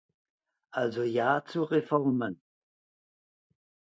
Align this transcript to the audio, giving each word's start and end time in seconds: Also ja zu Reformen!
Also 0.71 1.03
ja 1.03 1.45
zu 1.45 1.61
Reformen! 1.63 2.41